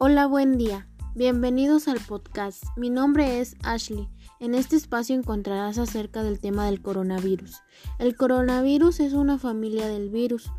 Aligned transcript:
Hola, 0.00 0.28
buen 0.28 0.58
día. 0.58 0.86
Bienvenidos 1.16 1.88
al 1.88 1.98
podcast. 1.98 2.62
Mi 2.76 2.88
nombre 2.88 3.40
es 3.40 3.56
Ashley. 3.64 4.08
En 4.38 4.54
este 4.54 4.76
espacio 4.76 5.16
encontrarás 5.16 5.76
acerca 5.76 6.22
del 6.22 6.38
tema 6.38 6.66
del 6.66 6.80
coronavirus. 6.80 7.56
El 7.98 8.14
coronavirus 8.14 9.00
es 9.00 9.12
una 9.12 9.38
familia 9.38 9.88
del 9.88 10.08
virus. 10.08 10.52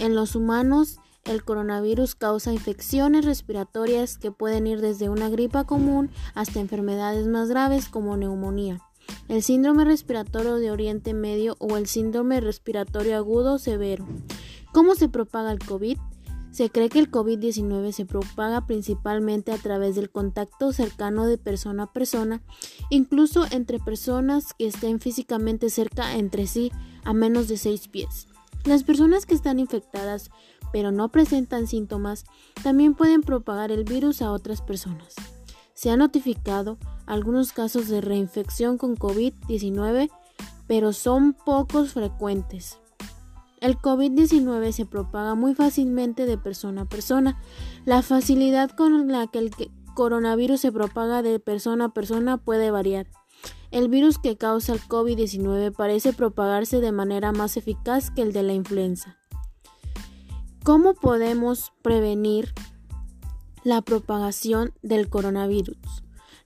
En 0.00 0.14
los 0.14 0.36
humanos, 0.36 0.98
el 1.24 1.44
coronavirus 1.44 2.14
causa 2.14 2.52
infecciones 2.52 3.24
respiratorias 3.24 4.18
que 4.18 4.30
pueden 4.30 4.66
ir 4.66 4.82
desde 4.82 5.08
una 5.08 5.30
gripa 5.30 5.64
común 5.64 6.10
hasta 6.34 6.60
enfermedades 6.60 7.26
más 7.26 7.48
graves 7.48 7.88
como 7.88 8.18
neumonía, 8.18 8.82
el 9.28 9.42
síndrome 9.42 9.86
respiratorio 9.86 10.56
de 10.56 10.70
Oriente 10.70 11.14
Medio 11.14 11.56
o 11.58 11.78
el 11.78 11.86
síndrome 11.86 12.38
respiratorio 12.42 13.16
agudo 13.16 13.58
severo. 13.58 14.06
¿Cómo 14.72 14.94
se 14.94 15.08
propaga 15.08 15.52
el 15.52 15.60
COVID? 15.60 15.96
Se 16.54 16.70
cree 16.70 16.88
que 16.88 17.00
el 17.00 17.10
COVID-19 17.10 17.90
se 17.90 18.06
propaga 18.06 18.64
principalmente 18.64 19.50
a 19.50 19.58
través 19.58 19.96
del 19.96 20.08
contacto 20.08 20.72
cercano 20.72 21.26
de 21.26 21.36
persona 21.36 21.82
a 21.82 21.92
persona, 21.92 22.42
incluso 22.90 23.44
entre 23.50 23.80
personas 23.80 24.54
que 24.54 24.68
estén 24.68 25.00
físicamente 25.00 25.68
cerca 25.68 26.14
entre 26.14 26.46
sí 26.46 26.70
a 27.02 27.12
menos 27.12 27.48
de 27.48 27.56
6 27.56 27.88
pies. 27.88 28.28
Las 28.64 28.84
personas 28.84 29.26
que 29.26 29.34
están 29.34 29.58
infectadas 29.58 30.30
pero 30.70 30.92
no 30.92 31.08
presentan 31.08 31.66
síntomas 31.66 32.24
también 32.62 32.94
pueden 32.94 33.22
propagar 33.22 33.72
el 33.72 33.82
virus 33.82 34.22
a 34.22 34.30
otras 34.30 34.62
personas. 34.62 35.16
Se 35.74 35.90
han 35.90 35.98
notificado 35.98 36.78
algunos 37.04 37.50
casos 37.50 37.88
de 37.88 38.00
reinfección 38.00 38.78
con 38.78 38.96
COVID-19, 38.96 40.08
pero 40.68 40.92
son 40.92 41.32
pocos 41.32 41.94
frecuentes. 41.94 42.78
El 43.64 43.78
COVID-19 43.78 44.72
se 44.72 44.84
propaga 44.84 45.34
muy 45.34 45.54
fácilmente 45.54 46.26
de 46.26 46.36
persona 46.36 46.82
a 46.82 46.84
persona. 46.84 47.40
La 47.86 48.02
facilidad 48.02 48.70
con 48.72 49.08
la 49.08 49.26
que 49.26 49.38
el 49.38 49.52
coronavirus 49.94 50.60
se 50.60 50.70
propaga 50.70 51.22
de 51.22 51.40
persona 51.40 51.86
a 51.86 51.94
persona 51.94 52.36
puede 52.36 52.70
variar. 52.70 53.06
El 53.70 53.88
virus 53.88 54.18
que 54.18 54.36
causa 54.36 54.74
el 54.74 54.82
COVID-19 54.82 55.74
parece 55.74 56.12
propagarse 56.12 56.82
de 56.82 56.92
manera 56.92 57.32
más 57.32 57.56
eficaz 57.56 58.10
que 58.10 58.20
el 58.20 58.34
de 58.34 58.42
la 58.42 58.52
influenza. 58.52 59.16
¿Cómo 60.62 60.92
podemos 60.92 61.72
prevenir 61.80 62.52
la 63.62 63.80
propagación 63.80 64.74
del 64.82 65.08
coronavirus? 65.08 65.78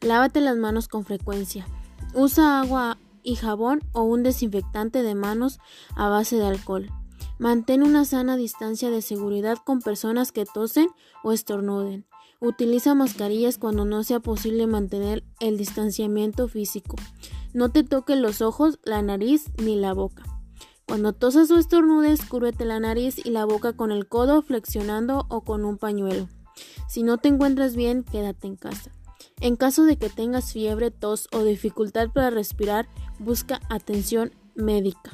Lávate 0.03 0.41
las 0.41 0.57
manos 0.57 0.87
con 0.87 1.05
frecuencia. 1.05 1.67
Usa 2.15 2.61
agua 2.61 2.97
y 3.25 3.35
jabón 3.35 3.81
o 3.91 4.03
un 4.03 4.23
desinfectante 4.23 5.03
de 5.03 5.17
manos 5.17 5.59
a 5.97 6.09
base 6.09 6.37
de 6.37 6.47
alcohol. 6.47 6.93
Mantén 7.39 7.83
una 7.83 8.05
sana 8.05 8.37
distancia 8.37 8.91
de 8.91 9.01
seguridad 9.01 9.59
con 9.65 9.81
personas 9.81 10.33
que 10.33 10.45
tosen 10.45 10.89
o 11.23 11.33
estornuden. 11.33 12.07
Utiliza 12.41 12.95
mascarillas 12.95 13.59
cuando 13.59 13.85
no 13.85 14.03
sea 14.03 14.21
posible 14.21 14.67
mantener 14.67 15.25
el 15.41 15.57
distanciamiento 15.57 16.49
físico. 16.49 16.97
No 17.53 17.71
te 17.71 17.85
toques 17.85 18.19
los 18.19 18.43
ojos, 18.43 18.79
la 18.85 19.03
nariz 19.03 19.47
ni 19.63 19.77
la 19.77 19.93
boca. 19.93 20.25
Cuando 20.87 21.13
tosas 21.13 21.51
o 21.51 21.59
estornudes, 21.59 22.25
cúbrete 22.25 22.65
la 22.65 22.81
nariz 22.81 23.25
y 23.25 23.31
la 23.31 23.45
boca 23.45 23.73
con 23.73 23.93
el 23.93 24.09
codo 24.09 24.43
flexionando 24.43 25.27
o 25.29 25.43
con 25.43 25.65
un 25.65 25.79
pañuelo. 25.79 26.29
Si 26.89 27.03
no 27.03 27.19
te 27.19 27.29
encuentras 27.29 27.77
bien, 27.77 28.03
quédate 28.05 28.47
en 28.47 28.57
casa. 28.57 28.91
En 29.41 29.57
caso 29.57 29.85
de 29.85 29.97
que 29.97 30.09
tengas 30.09 30.53
fiebre, 30.53 30.91
tos 30.91 31.29
o 31.33 31.45
dificultad 31.45 32.09
para 32.11 32.31
respirar, 32.31 32.89
busca 33.19 33.61
atención 33.69 34.33
médica. 34.55 35.13